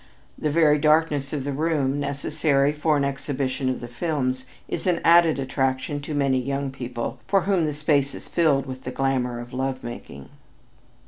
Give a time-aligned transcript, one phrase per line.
[0.35, 4.99] The very darkness of the room, necessary for an exhibition of the films, is an
[5.05, 9.39] added attraction to many young people, for whom the space is filled with the glamour
[9.39, 10.29] of love making.